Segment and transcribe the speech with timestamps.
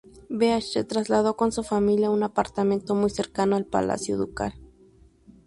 [0.31, 4.55] Bach se trasladó con su familia a un apartamento muy cercano al palacio ducal.